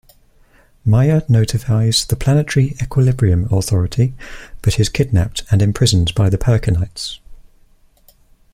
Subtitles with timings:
[0.83, 4.15] Maia notifies the "Planetary Equilibrium Authority",
[4.63, 7.19] but is kidnapped and imprisoned by the Perkinites.